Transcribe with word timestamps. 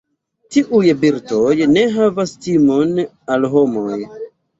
Tiuj 0.53 0.87
birdoj 1.03 1.51
ne 1.73 1.83
havas 1.97 2.33
timon 2.47 2.95
al 3.35 3.47
homoj. 3.53 4.01